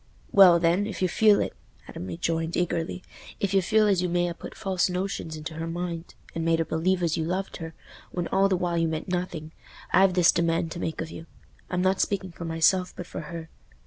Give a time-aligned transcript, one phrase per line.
[0.31, 1.53] "Well, then, if you feel it,"
[1.87, 3.03] Adam rejoined, eagerly;
[3.39, 6.57] "if you feel as you may ha' put false notions into her mind, and made
[6.57, 7.75] her believe as you loved her,
[8.09, 9.51] when all the while you meant nothing,
[9.93, 13.51] I've this demand to make of you—I'm not speaking for myself, but for her.